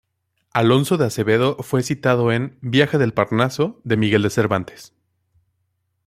[0.51, 4.95] Alonso de Acevedo fue citado en "Viaje del Parnaso" de Miguel de Cervantes.